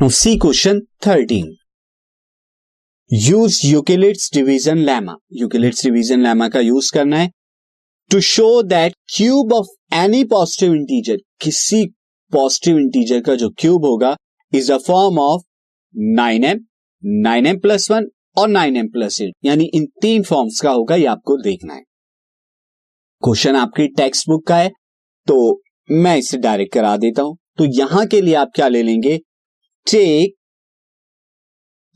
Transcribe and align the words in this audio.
See 0.00 0.38
question 0.38 0.82
13. 1.00 1.56
Use 3.10 3.64
Euclid's 3.64 4.30
division 4.30 4.78
lemma. 4.78 5.16
Euclid's 5.32 5.80
division 5.80 6.22
lemma 6.22 6.48
का 6.50 6.60
use 6.60 6.92
करना 6.94 7.18
है। 7.18 7.30
To 8.10 8.20
show 8.20 8.62
that 8.62 8.94
cube 9.16 9.52
of 9.52 9.66
any 9.94 10.22
positive 10.24 10.74
integer 10.74 11.16
किसी 11.40 11.84
positive 12.32 12.78
integer 12.78 13.20
का 13.20 13.34
जो 13.34 13.48
cube 13.58 13.84
होगा 13.84 14.16
is 14.52 14.72
a 14.72 14.78
form 14.86 15.18
of 15.18 15.42
nine 16.16 16.44
m 16.44 16.64
nine 17.22 17.46
m 17.46 17.58
plus 17.60 17.90
one 17.90 18.08
और 18.36 18.48
nine 18.48 18.76
M 18.76 18.88
plus 18.88 19.20
eight 19.20 19.34
यानी 19.44 19.70
इन 19.74 19.86
तीन 20.02 20.22
फॉर्म्स 20.24 20.60
का 20.60 20.70
होगा, 20.70 20.96
ये 20.96 21.06
आपको 21.06 21.42
देखना 21.42 21.74
है। 21.74 21.82
क्वेश्चन 23.22 23.56
आपकी 23.56 23.88
टेक्स्ट 23.96 24.28
बुक 24.28 24.46
का 24.48 24.56
है 24.56 24.70
तो 25.26 25.62
मैं 25.88 26.16
इसे 26.16 26.38
डायरेक्ट 26.38 26.74
करा 26.74 26.96
देता 26.98 27.22
हूँ। 27.22 27.36
तो 27.58 27.64
यहाँ 27.78 28.06
के 28.06 28.20
लिए 28.20 28.34
आप 28.36 28.52
क्या 28.54 28.68
ले 28.68 28.82
लेंगे? 28.82 29.20
Take 29.88 30.34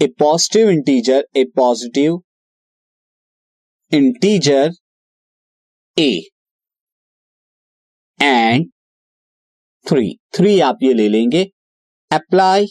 a 0.01 0.09
positive 0.21 0.69
integer, 0.71 1.23
a 1.37 1.45
positive 1.47 2.15
integer 3.93 4.71
a 5.97 6.11
and 8.21 8.71
three 9.87 10.15
three 10.37 10.59
आप 10.61 10.79
ये 10.83 10.93
ले 10.95 11.09
लेंगे। 11.09 11.43
Apply 12.11 12.67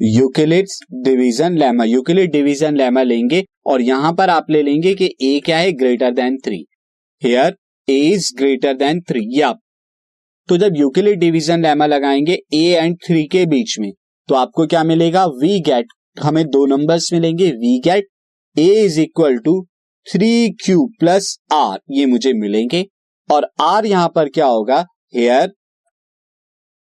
Euclid's 0.00 0.78
division 1.04 1.58
lemma 1.58 1.84
Euclid 1.84 2.30
division 2.32 2.76
lemma 2.76 3.02
लेंगे 3.02 3.44
और 3.72 3.82
यहाँ 3.82 4.12
पर 4.18 4.30
आप 4.30 4.50
ले 4.50 4.62
लेंगे 4.62 4.94
कि 4.94 5.14
ए 5.22 5.40
क्या 5.44 5.58
है? 5.58 5.72
Greater 5.72 6.10
than 6.14 6.38
three 6.44 6.64
here 7.22 7.56
a 7.88 7.98
is 8.12 8.32
greater 8.38 8.74
than 8.76 9.00
three 9.08 9.20
ये 9.36 9.42
आप 9.42 9.60
तो 10.48 10.56
जब 10.56 10.76
यूक्लिड 10.76 11.18
डिवीज़न 11.20 11.62
लेमा 11.62 11.86
लगाएँगे 11.86 12.38
ए 12.54 12.64
एंड 12.70 12.96
थ्री 13.06 13.24
के 13.26 13.44
बीच 13.46 13.78
में 13.80 13.92
तो 14.28 14.34
आपको 14.34 14.66
क्या 14.66 14.82
मिलेगा? 14.84 15.24
वी 15.26 15.60
गेट 15.60 15.86
हमें 16.22 16.44
दो 16.46 16.64
नंबर्स 16.66 17.12
मिलेंगे. 17.12 17.50
We 17.50 17.78
get 17.84 18.08
a 18.56 18.66
is 18.84 19.00
equal 19.00 19.38
to 19.38 19.60
three 20.06 20.50
q 20.64 20.84
plus 21.00 21.36
r 21.52 21.78
ये 21.90 22.06
मुझे 22.06 22.32
मिलेंगे. 22.32 22.84
और 23.28 23.48
आर 23.60 23.86
यहाँ 23.86 24.08
पर 24.14 24.28
क्या 24.28 24.46
होगा? 24.46 24.84
Here 25.14 25.52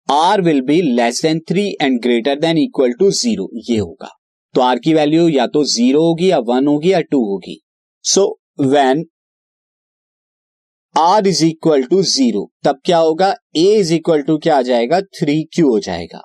r 0.08 0.40
will 0.42 0.60
be 0.62 0.80
less 0.82 1.22
than 1.22 1.40
three 1.48 1.68
and 1.82 2.00
greater 2.02 2.38
than 2.40 2.58
equal 2.58 2.92
to 2.92 3.10
zero 3.12 3.48
ये 3.70 3.78
होगा. 3.78 4.08
तो 4.54 4.60
आर 4.60 4.78
की 4.78 4.94
वैल्यू 4.94 5.28
या 5.28 5.46
तो 5.46 5.64
ज़ीरो 5.66 6.02
होगी 6.02 6.30
या 6.30 6.38
वन 6.48 6.66
होगी 6.66 6.92
या 6.92 7.00
टू 7.00 7.24
होगी. 7.24 7.60
So 8.04 8.26
when 8.60 9.04
r 10.94 11.26
is 11.26 11.44
equal 11.44 11.82
to 11.82 12.02
zero 12.02 12.50
तब 12.64 12.78
क्या 12.84 12.98
होगा? 12.98 13.34
ए 13.56 13.64
इज़ 13.76 13.92
इक्वल 13.94 14.22
टू 14.22 14.36
क्या 14.38 14.56
आ 14.56 14.62
जाएगा? 14.62 15.00
थ्री 15.00 15.42
क्यू 15.54 15.68
हो 15.68 15.78
जाएगा। 15.80 16.20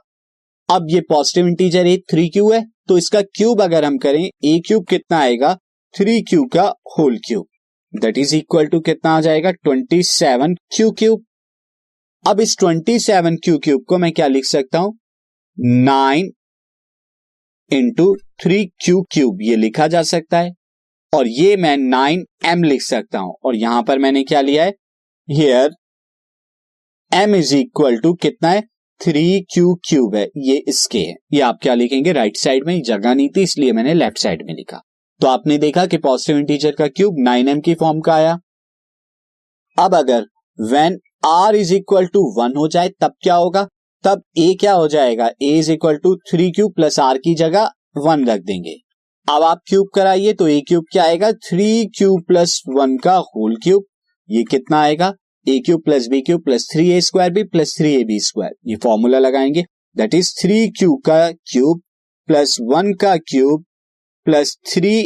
अब 0.70 0.88
ये 0.89 1.02
positive 1.09 1.48
integer 1.48 1.88
a 1.88 1.98
three 2.11 2.28
q 2.30 2.52
है 2.52 2.61
तो 2.88 2.98
इसका 2.98 3.22
क्यूब 3.22 3.61
अगर 3.61 3.86
हम 3.86 3.98
करें 3.98 4.23
ए 4.23 4.59
क्यूब 4.67 4.86
कितना 4.89 5.20
आएगा? 5.20 5.53
थ्री 5.94 6.22
क्यू 6.22 6.44
का 6.53 6.64
whole 6.98 7.17
cube 7.28 7.48
that 7.94 8.17
is 8.17 8.36
equal 8.36 8.67
to 8.67 8.80
कितना 8.80 9.16
आ 9.17 9.22
जाएगा? 9.22 9.52
ट्वेंटी 9.52 10.02
सेवन 10.03 10.53
क्यू 10.76 10.92
क्यूब 10.92 11.23
अब 12.26 12.39
इस 12.39 12.58
ट्वेंटी 12.58 13.00
सेवन 13.00 13.36
क्यू 13.36 13.58
क्यूब 13.58 13.83
को 13.88 13.98
मैं 13.98 14.11
क्या 14.11 14.28
लिख 14.28 14.45
सकता 14.45 14.80
हूँ? 14.80 14.98
Nine 15.58 16.31
into 17.72 18.16
three 18.44 18.66
q 18.83 19.02
cube 19.11 19.42
ये 19.42 19.56
लिखा 19.56 19.88
जा 19.88 20.02
सकता 20.04 20.39
है। 20.39 20.54
और 21.14 21.28
ये 21.28 21.56
मैं 21.56 21.78
नाइन 21.78 22.26
एम 22.46 22.64
लिख 22.64 22.82
सकता 22.82 23.20
हूँ। 23.20 23.36
और 23.46 23.56
यहाँ 23.56 23.84
पर 23.84 24.00
मैंने 24.00 24.24
क्या 24.24 24.42
लिया 24.42 24.64
है? 24.64 24.74
Here 25.30 25.72
m 27.14 27.36
is 27.36 27.56
equal 27.56 27.98
to 27.98 28.14
कितना 28.14 28.50
है? 28.50 28.61
थ्री 29.02 29.45
क्यू 29.54 29.73
क्यूब 29.89 30.16
है। 30.16 30.30
ये 30.38 30.58
इसके 30.67 31.00
है। 31.00 31.16
ये 31.33 31.42
आप 31.42 31.60
क्या 31.61 31.73
लिखेंगे? 31.73 32.11
राइट 32.11 32.32
right 32.32 32.44
साइड 32.44 32.66
में 32.66 32.82
जगह 32.82 33.14
नहीं 33.14 33.30
थी, 33.30 33.42
इसलिए 33.42 33.72
मैंने 33.72 33.94
लेफ़्ट 33.94 34.17
साइड 34.17 34.45
में 34.45 34.54
लिखा। 34.54 34.82
तो 35.22 35.28
आपने 35.28 35.58
देखा 35.58 35.86
कि 35.86 35.98
पॉजिटिव 35.98 36.38
इंटीजर 36.38 36.72
का 36.72 36.88
क्यूब 36.88 37.16
नाइन 37.20 37.48
एम 37.48 37.60
की 37.60 37.73
फॉर्म 37.73 38.00
का 38.00 38.14
आया। 38.14 38.39
अब 39.78 39.95
अगर 39.95 40.26
when 40.60 41.00
r 41.26 41.56
is 41.56 41.73
equal 41.73 42.06
to 42.06 42.42
one 42.42 42.56
हो 42.58 42.67
जाए, 42.67 42.89
तब 42.89 43.14
क्या 43.22 43.36
होगा? 43.36 43.67
तब 44.04 44.22
ए 44.38 44.54
क्या 44.60 44.73
हो 44.73 44.88
जाएगा? 44.88 45.32
A 45.42 45.58
is 45.60 45.72
equal 45.72 45.98
to 45.98 46.16
three 46.16 46.52
cube 46.52 46.73
plus 46.73 47.00
r 47.00 47.17
की 47.17 47.36
जगह 47.36 47.72
वन 47.98 48.26
रख 48.26 48.42
देंगे। 48.42 48.76
अब 49.30 49.44
आप 49.44 49.60
क्यूब 49.67 49.88
कराइए 49.95 50.32
तो 50.34 50.48
ए 50.48 50.60
क्यूब 50.67 50.86
क्या 50.92 51.04
आएगा? 51.04 51.32
थ्री 51.32 51.86
क्यूब 51.98 52.22
प्लस 52.28 52.62
वन 52.67 52.95
का 52.98 53.16
होल 53.26 53.56
क्यूब 53.64 53.84
ये 54.30 54.44
कितना 54.44 54.80
आएगा? 54.82 55.12
A 55.48 55.60
cube 55.66 55.82
plus 55.86 56.08
b 56.08 56.22
cube 56.22 56.42
plus 56.44 56.67
three 56.72 56.90
a 56.92 57.02
square 57.02 57.32
b 57.34 57.44
plus 57.44 57.76
three 57.78 57.94
a 57.95 58.04
b 58.04 58.20
square 58.20 58.56
ये 58.68 58.76
फॉर्मूला 58.84 59.20
लगाएँगे। 59.20 59.64
दैट 59.95 60.14
इज़ 60.14 60.34
थ्री 60.42 60.68
क्यूब 60.70 61.02
का 61.06 61.20
क्यूब 61.52 61.82
प्लस 62.28 62.58
वन 62.72 62.94
का 62.94 63.16
cube 63.30 63.64
plus 64.26 64.58
three 64.73 64.98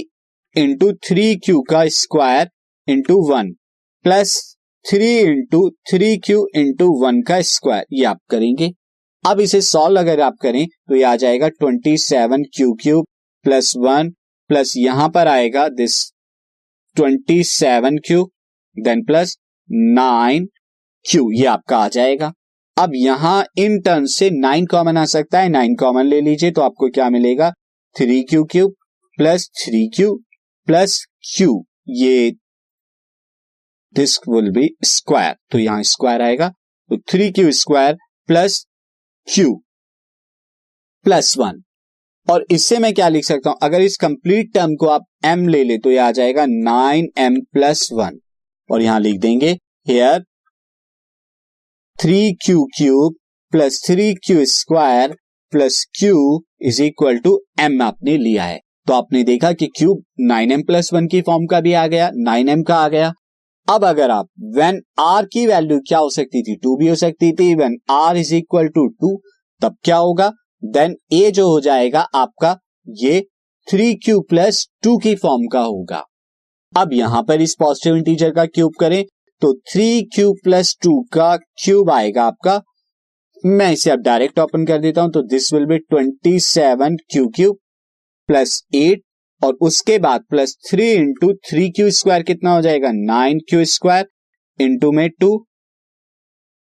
into 0.56 0.92
three 1.08 1.36
q 1.36 1.62
का 1.62 1.86
square 1.98 2.50
into 2.88 3.22
one 3.32 3.54
plus 4.06 4.40
three 4.86 5.18
into 5.20 5.70
three 5.90 6.16
q 6.18 6.48
into 6.56 6.92
one 7.04 7.22
का 7.22 7.42
square 7.48 7.86
ये 7.94 8.06
आप 8.06 8.20
करेंगे। 8.30 8.72
अब 9.24 9.40
इसे 9.40 9.62
सॉल्व 9.62 10.00
अगर 10.00 10.22
आप 10.22 10.38
करें 10.42 10.66
तो 10.68 10.96
ये 10.96 11.04
आ 11.04 11.16
जाएगा 11.16 11.50
twenty 11.50 11.98
seven 11.98 12.44
q 12.56 12.74
cube 12.74 13.06
plus 13.46 13.74
one 13.78 14.10
plus 14.50 14.74
यहाँ 14.78 15.10
पर 15.10 15.28
आएगा 15.28 15.68
this 15.72 15.96
twenty 16.96 17.44
seven 17.46 17.98
q 18.06 18.24
then 18.78 19.04
plus 19.06 19.38
nine 19.70 20.48
q 21.06 21.30
ये 21.32 21.46
आपका 21.48 21.78
आ 21.78 21.88
जाएगा। 21.88 22.32
अब 22.78 22.92
यहाँ 22.96 23.44
इन 23.58 23.80
टर्म 23.82 24.06
से 24.08 24.30
नाइन 24.32 24.66
कॉमन 24.66 24.98
आ 24.98 25.06
सकता 25.08 25.40
है 25.40 25.50
नाइन 25.50 25.76
कॉमन 25.76 26.06
ले 26.06 26.22
लीजिए 26.22 26.52
तो 26.52 26.62
आपको 26.62 26.90
क्या 26.90 27.10
मिलेगा? 27.10 27.52
Three 27.96 28.22
q 28.24 28.44
cube 28.52 28.74
plus 29.18 29.50
three 29.58 29.88
q 29.96 30.16
plus 30.68 31.04
q 31.28 31.64
ये 31.90 32.32
दिस 33.96 34.18
विल 34.30 34.50
बी 34.52 34.70
स्क्वायर 34.86 35.36
तो 35.52 35.60
यहाँ 35.60 35.84
स्क्वायर 35.86 36.22
आएगा। 36.22 36.50
तो 36.50 36.98
three 37.12 37.32
q 37.32 37.52
square 37.54 37.98
plus 38.30 38.66
q 39.28 39.54
plus 41.06 41.38
one 41.38 41.62
और 42.28 42.46
इससे 42.52 42.78
मैं 42.80 42.94
क्या 42.94 43.08
लिख 43.10 43.26
सकता 43.26 43.50
हूँ? 43.50 43.58
अगर 43.64 43.82
इस 43.82 43.98
कंप्लीट 43.98 44.54
टर्म 44.54 44.76
को 44.76 44.88
आप 44.88 45.06
एम 45.26 45.48
ले 45.48 45.64
ले 45.64 45.78
तो 45.78 45.92
यह 45.92 46.06
आ 46.06 46.12
जाएगा 46.12 46.46
नाइन 46.46 47.08
एम 47.18 47.40
प्लस 47.54 47.88
वन 47.94 48.20
और 48.70 48.82
यहाँ 48.82 49.00
लिख 49.00 49.20
देंगे 49.22 49.52
here 49.88 50.24
three 52.00 52.32
q 52.46 52.64
cube 52.78 53.16
plus 53.54 53.82
three 53.88 54.14
q 54.26 54.46
square 54.46 55.16
plus 55.54 55.84
q 56.00 56.44
is 56.62 56.82
equal 56.84 57.18
to 57.18 57.40
m 57.60 57.82
आपने 57.82 58.18
लिया 58.18 58.44
है। 58.44 58.60
तो 58.88 58.94
आपने 58.94 59.24
देखा 59.24 59.52
कि 59.54 59.68
cube 59.78 60.04
nine 60.20 60.52
m 60.52 60.64
plus 60.64 60.94
one 60.94 61.08
की 61.08 61.22
फॉर्म 61.22 61.46
का 61.46 61.60
भी 61.62 61.74
आ 61.74 61.86
गया 61.88 62.10
नाइन 62.16 62.50
एम 62.50 62.64
का 62.64 62.76
आ 62.76 62.88
गया। 62.88 63.12
अब 63.68 63.86
अगर 63.86 64.12
आप 64.12 64.28
वेन 64.56 64.82
आर 65.00 65.26
की 65.26 65.46
वैल्यू 65.48 65.80
क्या 65.80 66.00
हो 66.00 66.10
सकती 66.10 66.42
थी? 66.42 66.56
टू 66.56 66.76
भी 66.78 66.88
हो 66.88 66.96
सकती 66.96 67.32
थी। 67.32 67.54
When 67.56 67.78
r 67.90 68.18
is 68.18 68.34
equal 68.36 68.68
to 68.68 68.88
two 68.88 69.16
तब 69.62 69.76
क्या 69.84 69.98
होगा? 69.98 70.32
देन 70.64 70.96
ए 71.14 71.30
जो 71.32 71.48
हो 71.48 71.60
जाएगा 71.62 72.02
आपका, 72.16 72.58
ये 72.88 73.22
थ्री 73.68 73.94
क्यू 73.96 74.20
प्लस 74.22 74.68
टू 74.84 74.98
की 74.98 75.16
फॉर्म 75.16 75.48
का 75.48 75.62
होगा। 75.62 76.04
अब 76.74 76.94
यहाँ 76.94 77.24
पर 77.24 77.42
इस 77.42 77.56
पॉजिटिव 77.60 77.96
इंटीजर 77.96 78.32
का 78.32 78.46
क्यूब 78.48 78.74
करें 78.80 79.04
तो 79.42 79.54
थ्री 79.72 80.02
क्यू 80.16 80.32
प्लस 80.44 80.76
टू 80.84 81.02
का 81.14 81.36
क्यूब 81.64 81.90
आएगा 81.92 82.24
आपका। 82.24 82.62
मैं 83.44 83.72
इसे 83.72 83.90
अब 83.92 84.02
डायरेक्ट 84.02 84.40
ओपन 84.40 84.66
कर 84.66 84.80
देता 84.80 85.02
हूँ 85.02 85.12
तो 85.12 85.22
this 85.24 85.54
will 85.54 85.66
be 85.66 85.78
twenty 85.80 86.40
seven 86.40 86.96
q 87.12 87.28
cube 87.36 87.58
plus 88.30 88.62
eight 88.76 89.02
और 89.42 89.54
उसके 89.62 89.98
बाद 90.00 90.24
plus 90.30 90.56
three 90.70 90.92
into 90.92 91.34
three 91.50 91.70
q 91.70 91.90
square 91.92 92.24
कितना 92.24 92.54
हो 92.56 92.62
जाएगा? 92.62 92.92
नाइन 92.94 93.40
क्यू 93.50 93.66
स्क्वायर 93.68 94.08
इंटू 94.60 94.92
में 94.92 95.10
two 95.20 95.38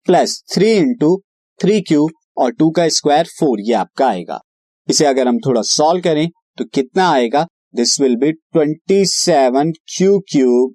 plus 0.07 0.41
three 0.53 0.71
into 0.73 1.15
three 1.59 1.79
q 1.81 2.07
और 2.39 2.51
टू 2.51 2.69
का 2.71 2.87
स्क्वायर 2.89 3.27
फोर, 3.39 3.59
ये 3.61 3.73
आपका 3.75 4.07
आएगा। 4.07 4.39
इसे 4.87 5.05
अगर 5.05 5.27
हम 5.27 5.37
थोड़ा 5.39 5.61
सॉल्व 5.61 6.01
करें 6.01 6.27
तो 6.57 6.65
कितना 6.65 7.09
आएगा? 7.09 7.45
This 7.75 7.99
will 8.01 8.15
be 8.15 8.31
twenty 8.31 9.05
seven 9.05 9.71
q 9.97 10.19
cube 10.31 10.73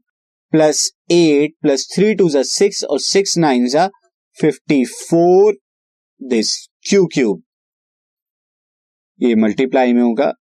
plus 0.53 0.91
eight 1.13 1.55
plus 1.63 1.87
three 1.95 2.15
two 2.15 2.29
six 2.31 2.85
और 2.85 3.01
सिक्स 3.01 3.37
नाइन 3.39 3.67
जा 3.69 3.89
fifty 4.39 4.85
four 4.85 5.55
this 6.21 6.57
q 6.89 7.07
cube 7.15 7.43
ये 9.21 9.35
मल्टीप्लाई 9.35 9.93
में 9.93 10.03
होगा। 10.03 10.33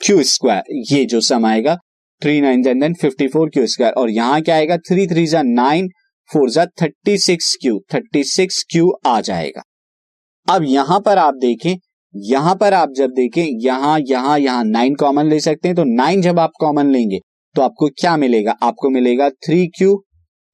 क्यू 0.00 0.22
स्क्वायर 0.24 0.62
ये 0.92 1.04
जो 1.04 1.20
सम 1.20 1.46
आएगा 1.46 1.76
three 2.22 2.40
nine 2.40 2.62
then 2.62 2.94
fifty 2.94 3.28
four 3.28 3.50
q 3.50 3.66
square 3.66 3.92
और 3.92 4.10
यहाँ 4.10 4.40
क्या 4.42 4.54
आएगा? 4.54 4.76
थ्री 4.78 5.06
थ्री 5.06 5.26
जा 5.26 5.42
नाइन 5.44 5.88
फोर 6.30 6.50
जा 6.50 6.66
thirty 6.82 7.16
six 7.18 7.54
q 7.60 7.78
thirty 7.94 8.22
six 8.24 8.64
q 8.70 8.92
आ 9.06 9.20
जाएगा। 9.20 9.62
अब 10.48 10.62
यहाँ 10.64 10.98
पर 11.00 11.18
आप 11.18 11.34
देखें, 11.36 11.74
यहाँ 12.14 12.54
पर 12.56 12.74
आप 12.74 12.92
जब 12.96 13.10
देखें, 13.12 13.42
यहाँ 13.62 13.98
यहाँ 14.00 14.38
यहाँ 14.38 14.64
नाइन 14.64 14.94
कॉमन 14.94 15.26
ले 15.26 15.40
सकते 15.40 15.68
हैं 15.68 15.76
तो 15.76 15.84
नाइन 15.86 16.22
जब 16.22 16.38
आप 16.38 16.52
कॉमन 16.60 16.90
लेंगे 16.92 17.18
तो 17.54 17.62
आपको 17.62 17.88
क्या 18.00 18.16
मिलेगा? 18.16 18.52
आपको 18.62 18.90
मिलेगा 18.90 19.28
थ्री 19.30 19.66
क्यू 19.68 19.96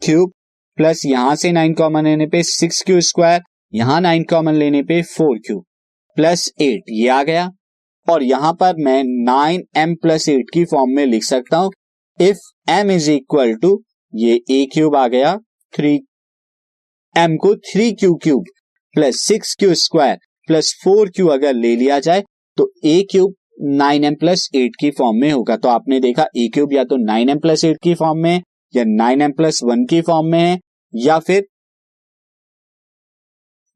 क्यूब 0.03 0.33
प्लस 0.79 1.03
यहाँ 1.07 1.35
से 1.37 1.53
नाइन 1.53 1.75
कॉमन 1.75 2.05
लेने 2.05 2.27
पे 2.27 2.43
सिक्स 2.43 2.83
क्यू 2.83 3.01
स्क्वायर 3.03 3.43
यहाँ 3.73 4.01
नाइन 4.01 4.25
कॉमन 4.31 4.55
लेने 4.55 4.83
पे 4.83 5.01
फोर 5.05 5.39
क्यू 5.47 5.59
प्लस 6.17 6.49
एट 6.61 6.91
ये 6.91 7.09
आ 7.09 7.23
गया। 7.23 7.49
और 8.09 8.23
यहाँ 8.23 8.53
पर 8.53 8.83
मैं 8.85 9.03
नाइन 9.25 9.63
एम 9.77 9.95
प्लस 10.03 10.29
एट 10.29 10.51
की 10.55 10.65
फॉर्म 10.65 10.91
में 10.97 11.05
लिख 11.07 11.25
सकता 11.25 11.57
हूँ। 11.57 11.71
If 12.21 12.39
m 12.71 12.91
is 12.91 13.11
equal 13.11 13.55
to 13.55 13.81
ये 14.13 14.35
ए 14.51 14.65
क्यूब 14.75 14.97
आ 14.97 15.07
गया 15.09 15.37
थ्री 15.73 15.95
एम 17.15 17.37
को 17.37 17.55
three 17.63 17.91
q 17.93 18.15
cube 18.23 18.45
plus 18.95 19.21
six 19.21 19.55
q 19.55 19.75
square 19.77 20.19
plus 20.49 20.73
four 20.85 21.09
q 21.11 21.27
अगर 21.29 21.55
ले 21.55 21.75
लिया 21.77 21.99
जाए 22.01 22.23
तो 22.59 22.71
a 22.85 23.01
cube 23.11 23.35
nine 23.79 24.05
m 24.05 24.15
plus 24.15 24.49
eight 24.55 24.77
की 24.81 24.91
फॉर्म 24.91 25.21
में 25.21 25.31
होगा। 25.33 25.57
तो 25.57 25.69
आपने 25.69 26.01
देखा 26.01 26.27
ए 26.37 26.49
क्यूब 26.55 26.73
या 26.73 26.85
तो 26.85 26.97
नाइन 26.97 27.29
एम 27.29 27.39
प्लस 27.39 27.65
एट 27.65 27.77
की 27.83 27.95
फॉर्म 27.95 28.19
में 28.19 28.43
या 28.75 28.85
नाइन 28.87 29.23
एम 29.23 29.33
प्लस 29.33 29.63
वन 29.65 29.85
की 29.85 30.01
फॉर्म 30.01 30.27
में 30.27 30.39
है 30.41 30.59
या 30.95 31.19
फिर 31.19 31.47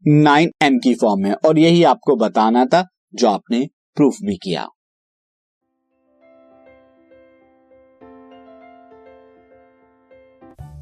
नाइन 0.04 0.50
एम 0.62 0.78
की 0.78 0.94
फॉर्म 0.94 1.22
में। 1.22 1.32
और 1.32 1.58
यही 1.58 1.82
आपको 1.84 2.16
बताना 2.16 2.64
था 2.64 2.86
जो 3.14 3.28
आपने 3.28 3.66
प्रूफ 3.96 4.16
भी 4.22 4.36
किया। 4.36 4.66